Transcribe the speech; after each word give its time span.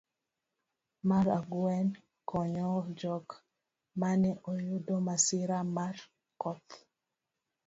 mar 1.09 1.25
ang'wen, 1.37 1.87
konyo 2.29 2.69
jok 2.99 3.27
mane 3.99 4.31
oyudo 4.51 4.95
masira 5.07 5.59
mar 5.75 5.95
koth 6.41 6.69